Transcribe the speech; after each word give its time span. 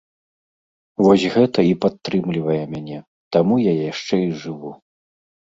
Вось 1.07 1.25
гэта 1.35 1.59
і 1.71 1.75
падтрымлівае 1.83 2.57
мяне, 2.73 2.99
таму 3.39 3.55
я 3.71 3.77
яшчэ 3.91 4.15
і 4.27 4.31
жыву. 4.41 4.75